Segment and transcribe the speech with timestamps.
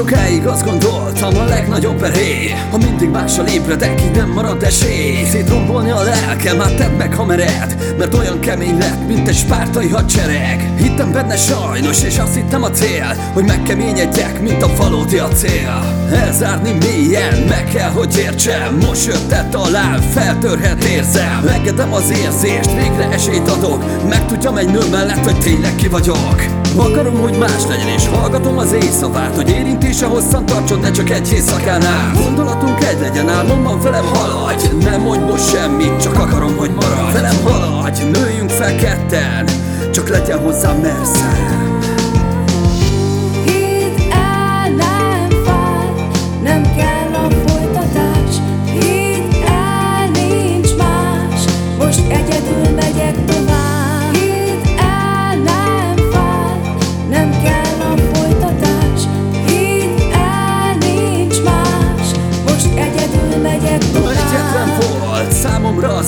[0.00, 5.24] Sokáig azt gondoltam a legnagyobb erély Ha mindig mással ébredek, így nem marad esély.
[5.24, 7.94] Szétrombolni a lelkem, hát tedd meg ha mered.
[7.98, 10.72] Mert olyan kemény lett, mint egy spártai hadsereg.
[10.76, 16.06] Hittem benne sajnos, és azt hittem a cél Hogy megkeményedjek, mint a valódi a cél.
[16.12, 18.76] Elzárni mélyen, meg kell, hogy értsem.
[18.86, 21.42] Most jött talán, feltörhet érzem.
[21.44, 24.08] Megedem az érzést, végre esélyt adok.
[24.08, 26.44] Megtudjam egy nő mellett, hogy tényleg ki vagyok.
[26.76, 29.50] Akarom, hogy más legyen és hallgatom az éjszavát Hogy
[29.90, 32.22] érintése hosszan tartson, ne csak egy éjszakán át.
[32.22, 34.68] Gondolatunk egy legyen, álmomban velem haladj.
[34.80, 37.12] Nem mondj most semmit, csak akarom, hogy maradj.
[37.12, 39.44] Velem haladj, nőjünk fel ketten.
[39.90, 41.39] Csak legyen hozzá merszem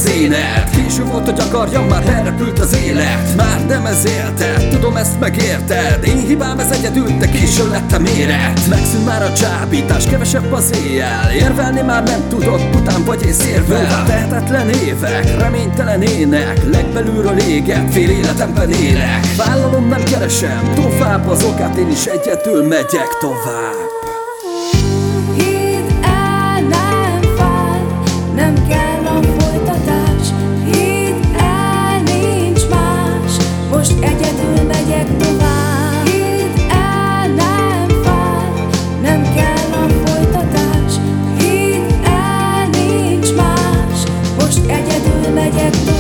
[0.03, 0.71] az élet.
[0.71, 3.37] Késő volt, hogy akarjam, már elrepült az élet.
[3.37, 6.05] Már nem ez élte, tudom ezt megérted.
[6.05, 11.33] Én hibám ez egyedül, de késő lettem éret Megszűnt már a csábítás, kevesebb az éjjel.
[11.33, 14.05] Érvelni már nem tudok, után vagy én szérvel.
[14.07, 16.61] Tehetetlen évek, reménytelen ének.
[16.73, 19.27] Legbelülről éget, fél életemben élek.
[19.37, 24.12] Vállalom, nem keresem, tovább az okát Én is egyedül megyek tovább
[45.53, 45.92] Sokáig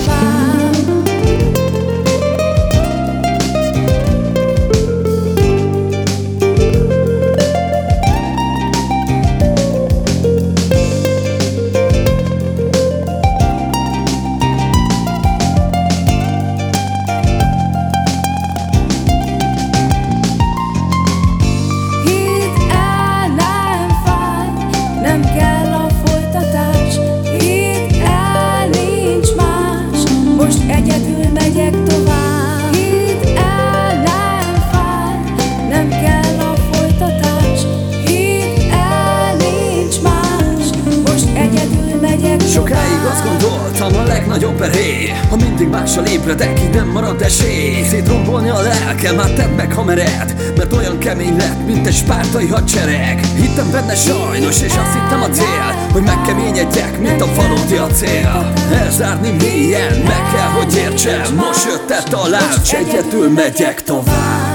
[44.32, 45.12] legnagyobb erély.
[45.28, 47.84] Ha mindig mással ébredek, így nem marad esély.
[47.88, 50.54] Szétrombolni a lelkem, hát tedd meg ha mered.
[50.56, 53.20] Mert olyan kemény lett, mint egy spártai hadsereg.
[53.36, 58.52] Hittem benne sajnos, és azt hittem a cél Hogy megkeményedjek, mint a valódi a cél.
[58.72, 61.34] Elzárni mélyen, meg kell, hogy értsem.
[61.34, 64.51] Most jött talán, s egyedül megyek tovább